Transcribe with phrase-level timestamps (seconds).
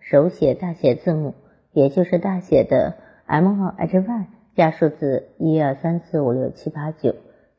[0.00, 1.34] 手写大写字母，
[1.72, 2.96] 也就是大写的
[3.26, 7.14] M 号 H Y 加数字一二三四五六七八九。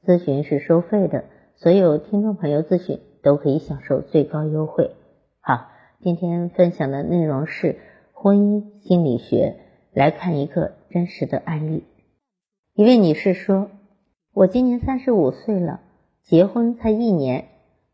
[0.05, 1.23] 咨询是收费的，
[1.55, 4.91] 所有听众朋友咨询都可以享受最高优惠。
[5.39, 5.67] 好，
[6.01, 7.77] 今天分享的内容是
[8.13, 9.57] 婚姻心理学，
[9.93, 11.85] 来看一个真实的案例。
[12.73, 13.69] 一位女士说
[14.33, 15.81] ：“我今年三十五岁了，
[16.23, 17.45] 结婚才一年。”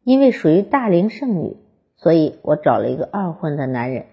[0.04, 1.58] 因为属于大龄剩女，
[1.98, 4.06] 所以我找了一个二婚的男人。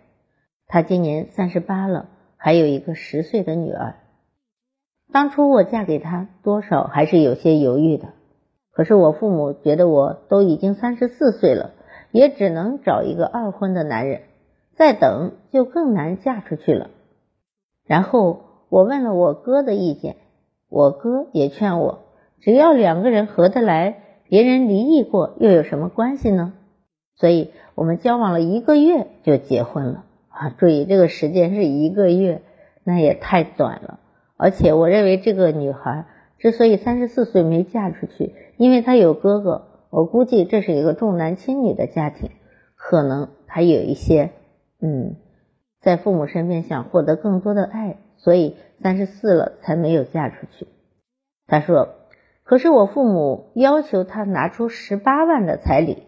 [0.66, 3.97] 他今年三十八了，还有一个十岁的女儿。
[5.12, 8.08] 当初我嫁给他，多少还是有些犹豫的。
[8.72, 11.72] 可是我父母觉得我都已经三十四岁了，
[12.11, 14.22] 也只能找一个二婚的男人。
[14.77, 16.91] 再等就更难嫁出去了。
[17.86, 20.17] 然后我问了我哥的意见，
[20.69, 22.00] 我哥也劝我，
[22.41, 24.00] 只要两个人合得来。
[24.27, 26.55] 别人离异过又有什么关系呢？
[27.14, 30.03] 所以我们交往了一个月就结婚了
[30.34, 30.50] 啊！
[30.58, 32.42] 注意这个时间是一个月，
[32.84, 34.00] 那也太短了。
[34.36, 36.06] 而且我认为这个女孩
[36.38, 39.68] 之所以三十四岁没嫁出去，因为她有哥哥。
[39.90, 42.30] 我估计这是一个重男轻女的家庭，
[42.77, 44.30] 可能她有一些
[44.80, 45.16] 嗯，
[45.80, 50.66] 在父母身边想获得更多的爱，所以三十四了才没有嫁出去。
[51.46, 51.94] 她说。
[52.46, 56.02] 可是我父母要求他拿出十八万的彩礼，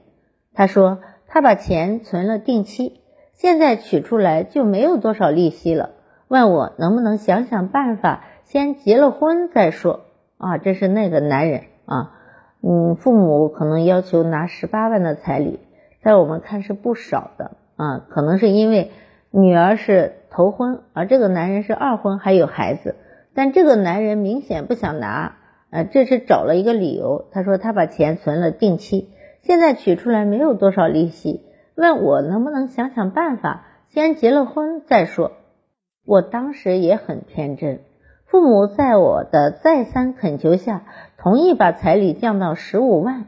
[0.52, 3.00] 他说他把钱存了定期，
[3.36, 5.90] 现在取出来就没有多少利息了，
[6.28, 10.00] 问我能不能想想办法，先结了婚再说。
[10.38, 12.12] 啊，这是那个男人啊，
[12.62, 15.60] 嗯，父母可能要求拿十八万的彩礼，
[16.02, 18.90] 在我们看是不少的啊，可能是因为
[19.30, 22.96] 女儿是头婚，而这个男人是二婚还有孩子，
[23.34, 25.36] 但这个男人明显不想拿。
[25.70, 27.26] 呃，这是找了一个理由。
[27.32, 29.08] 他说他把钱存了定期，
[29.42, 31.42] 现在取出来没有多少利息，
[31.76, 35.32] 问我能不能想想办法，先结了婚再说。
[36.06, 37.80] 我当时也很天真，
[38.24, 40.82] 父母在我的再三恳求下，
[41.18, 43.26] 同意把彩礼降到十五万。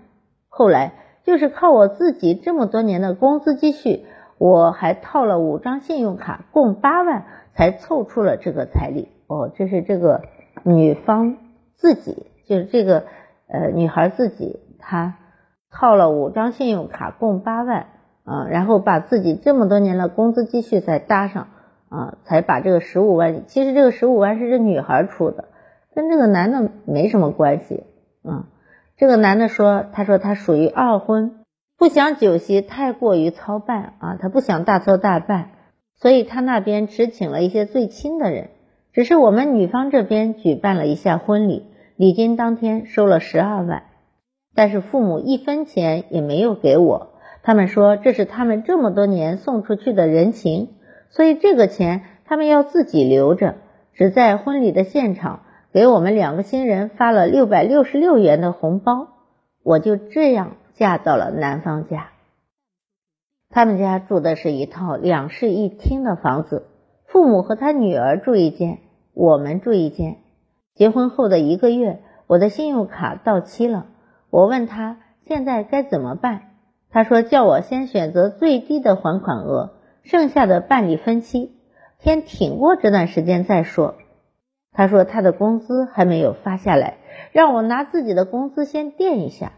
[0.48, 0.92] 后来
[1.24, 4.06] 就是靠我自己这么多年的工资积蓄，
[4.38, 9.08] 我还套了五张信用卡，共八万，才凑出了这个彩礼。
[9.26, 10.22] 哦，这是这个
[10.64, 11.36] 女方。
[11.76, 13.04] 自己就是这个
[13.46, 15.14] 呃女孩自己，她
[15.70, 17.86] 套了五张信用卡，共八万
[18.28, 21.48] 啊，然后把自己这么多年的工资积蓄再搭上
[21.88, 23.46] 啊，才把这个十五万。
[23.46, 25.46] 其实这个十五万是这女孩出的，
[25.94, 27.84] 跟这个男的没什么关系
[28.22, 28.44] 啊。
[28.98, 31.36] 这个男的说，他说他属于二婚，
[31.78, 35.52] 不想酒席太过于操办啊，他不想大操大办，
[35.96, 38.50] 所以他那边只请了一些最亲的人。
[38.92, 43.84] 只是我们女方这边举办了一下婚礼，礼金当天收了十二万，
[44.54, 47.12] 但是父母一分钱也没有给我，
[47.48, 50.68] 他们说这是他们这么多年送出去的人情，
[51.08, 53.54] 所以这个钱他们要自己留着，
[53.94, 59.08] 只在婚礼的现场给我们两个新人发了六百六十六元的红包，
[59.62, 62.10] 我就这样嫁到了男方家。
[63.48, 66.66] 他们家住的是一套两室一厅的房子，
[67.06, 68.80] 父母和他女儿住一间。
[69.14, 70.18] 我们住一间。
[70.74, 73.86] 结婚后的一个月，我的信用卡到期了。
[74.28, 76.42] 我问他现在该怎么办，
[76.90, 81.52] 他说叫我先选择最低的还款额，剩下的办理分期，
[81.98, 83.94] 先挺过这段时间再说。
[84.72, 86.98] 他说他的工资还没有发下来，
[87.32, 89.52] 让我拿自己的工资先垫一下。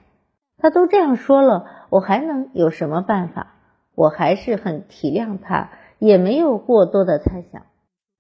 [0.59, 3.55] 他都这样说了，我还能有什么办法？
[3.95, 7.63] 我还是很体谅他，也没有过多的猜想。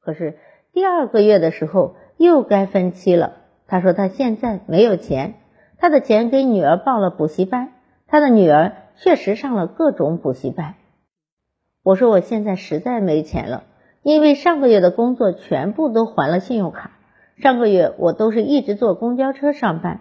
[0.02, 0.38] 可是。
[0.72, 5.34] 第二个月的时候又该分期了，他说他现在没有钱，
[5.78, 7.72] 他的钱给女儿报了补习班，
[8.06, 8.70] 他的女儿
[9.02, 10.74] 确实上了各种补习班。
[11.82, 13.64] 我说我现在实在没钱了，
[14.02, 16.90] 因为上个月的工作全部都还了信用卡，
[17.38, 20.00] 上个月我都是一直坐公交车上班，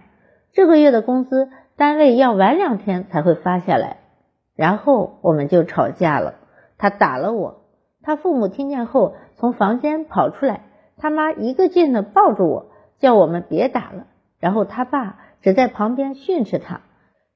[0.52, 4.00] 这个月的工资单位要晚两天才会发下来，
[4.54, 6.36] 然后我们就吵架了，
[6.78, 7.62] 他打了我。
[8.02, 10.64] 他父母听见后，从房间跑出来，
[10.98, 14.08] 他妈一个劲的抱住我，叫我们别打了。
[14.40, 16.82] 然后他爸只在旁边训斥他。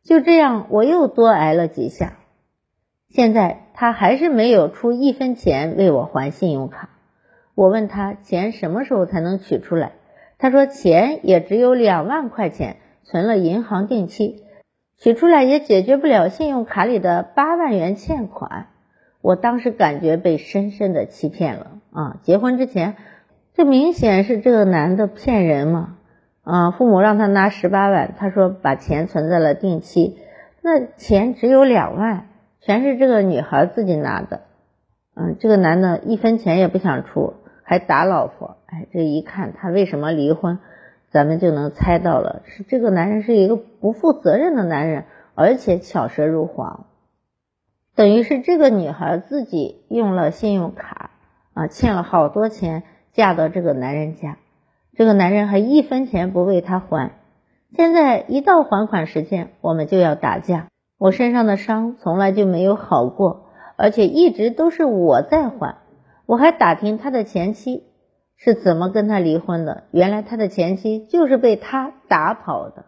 [0.04, 2.14] 就这样，我又多挨了几下。
[3.10, 6.90] 现在他还是没有出一分钱为我还信用卡。
[7.56, 9.94] 我问他钱什么时候才能取出来？
[10.38, 14.44] 他说钱也只有两万块钱，存了银行定期，
[14.98, 18.68] 取出来也解决不了信用卡里的八万元欠款。
[19.22, 22.18] 我当时感觉被深深的欺骗了啊！
[22.24, 22.98] 结婚之前，
[23.54, 25.96] 这明显是这个男的骗人嘛
[26.44, 26.72] 啊！
[26.72, 30.18] 父母让他拿十八万，他说把钱存在了定期，
[30.62, 32.28] 那钱只有两万，
[32.62, 34.42] 全是这个女孩自己拿的。
[35.16, 37.34] 嗯，这个男的一分钱也不想出。
[37.66, 40.60] 还打老婆，哎，这一看他为什么离婚，
[41.12, 46.88] 咱们就能猜到了，是这个男人是一个不负责任的男人，而且巧舌如簧，
[47.96, 51.12] 等于是这个女孩自己用了信用卡
[51.54, 54.38] 啊，欠了好多钱，嫁到这个男人家，
[54.96, 57.14] 这个男人还一分钱不为她还，
[57.76, 60.68] 现在一到还款时间，我们就要打架，
[61.00, 65.78] 我身上的伤从来就没有好过，而且一直都是我在还。
[66.26, 67.84] 我还打听他的前妻
[68.38, 72.86] 是怎么跟他离婚的，原来他的前妻就是被他打跑的。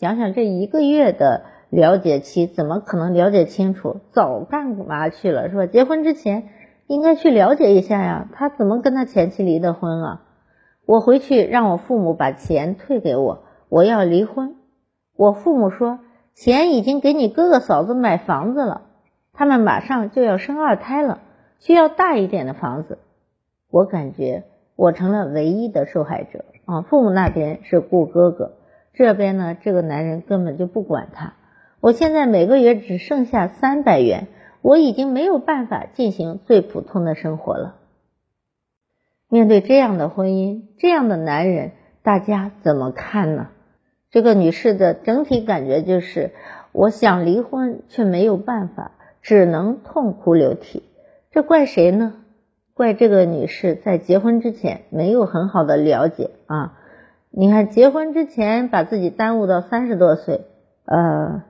[0.00, 4.00] 想想这一个月的了解期，怎么可能了解清楚？
[4.12, 5.66] 早干嘛去了是吧？
[5.66, 6.48] 结婚之前
[6.86, 10.24] 应该去了解一下呀，他怎么跟他前妻离的婚啊？
[10.88, 14.56] 我回去让我父母把钱退给我，我要离婚。
[15.14, 15.98] 我父母说
[16.32, 18.80] 钱已经给你哥哥嫂子买房子了，
[19.34, 21.20] 他们马上就要生二胎了。
[21.58, 22.96] 需要大一点的房子，
[23.70, 24.44] 我感觉
[24.76, 26.80] 我成了唯一的受害者啊！
[26.80, 28.52] 父母那边是顾哥哥，
[28.94, 31.34] 这边呢，这个男人根本就不管他。
[31.80, 34.28] 我现在每个月只剩下三百元，
[34.62, 37.74] 我已经没有办法进行最普通的生活了。
[39.28, 41.72] 面对这样的婚姻，这样的男人，
[42.02, 43.48] 大家怎么看呢？
[44.10, 46.32] 这个女士的整体感觉就是，
[46.72, 50.82] 我想离婚却没有办法，只能痛哭流涕。
[51.30, 52.14] 这怪谁呢？
[52.72, 56.78] 怪这个女士在结婚之前没有很好的了解啊！
[57.30, 60.46] 你看，结婚之前把自己耽误到三十多岁，
[60.86, 61.42] 呃，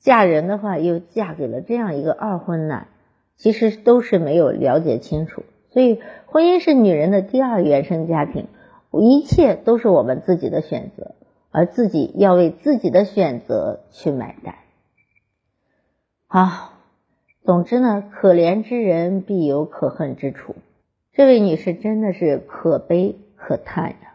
[0.00, 2.88] 嫁人的话又嫁给了这样一个二婚男，
[3.36, 5.44] 其实都是没有了解清楚。
[5.72, 8.46] 所以，婚姻是女人的第二原生家庭，
[8.92, 11.12] 一切都是我们自己的选择，
[11.50, 14.54] 而自己要为自己的选择去买单。
[16.26, 16.70] 好。
[17.44, 20.54] 总之呢，可怜之人必有可恨之处。
[21.12, 24.14] 这位女士真的是可悲可叹呀。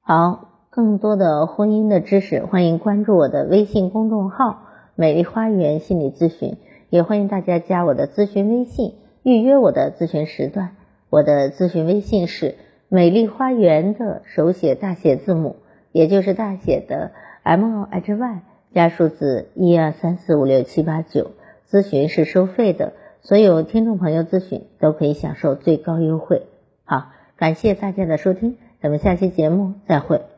[0.00, 6.58] 好，更多的婚姻的知识，欢迎关注我的微信公众号“美丽花园心理咨询”，
[6.90, 10.76] 也欢迎大家加我的咨询微信，预约我的咨询时段。
[11.08, 12.54] 我的咨询微信是
[12.88, 15.56] “美丽花园”的手写大写字母，
[15.92, 17.10] 也就是大写的
[17.42, 18.40] M O H Y
[18.72, 21.32] 加数字一二三四五六七八九。
[21.68, 26.42] 咨询是收费的，所有听众朋友咨询都可以享受最高优惠。
[26.84, 30.30] 好，感谢大家的收听，咱们下期节目再会。